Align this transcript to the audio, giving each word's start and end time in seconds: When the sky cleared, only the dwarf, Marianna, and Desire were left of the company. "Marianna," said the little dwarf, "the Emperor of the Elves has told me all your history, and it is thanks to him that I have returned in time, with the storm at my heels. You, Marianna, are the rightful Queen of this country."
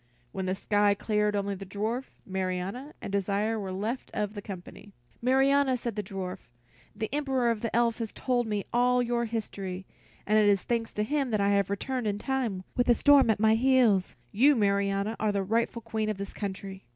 When 0.31 0.47
the 0.47 0.55
sky 0.55 0.95
cleared, 0.95 1.35
only 1.35 1.53
the 1.53 1.63
dwarf, 1.63 2.05
Marianna, 2.25 2.95
and 3.03 3.11
Desire 3.11 3.59
were 3.59 3.71
left 3.71 4.09
of 4.15 4.33
the 4.33 4.41
company. 4.41 4.93
"Marianna," 5.21 5.77
said 5.77 5.95
the 5.95 6.01
little 6.01 6.21
dwarf, 6.21 6.47
"the 6.95 7.07
Emperor 7.13 7.51
of 7.51 7.61
the 7.61 7.75
Elves 7.75 7.99
has 7.99 8.11
told 8.11 8.47
me 8.47 8.65
all 8.73 9.03
your 9.03 9.25
history, 9.25 9.85
and 10.25 10.39
it 10.39 10.49
is 10.49 10.63
thanks 10.63 10.91
to 10.93 11.03
him 11.03 11.29
that 11.29 11.39
I 11.39 11.49
have 11.49 11.69
returned 11.69 12.07
in 12.07 12.17
time, 12.17 12.63
with 12.75 12.87
the 12.87 12.95
storm 12.95 13.29
at 13.29 13.39
my 13.39 13.53
heels. 13.53 14.15
You, 14.31 14.55
Marianna, 14.55 15.17
are 15.19 15.31
the 15.31 15.43
rightful 15.43 15.83
Queen 15.83 16.09
of 16.09 16.17
this 16.17 16.33
country." 16.33 16.83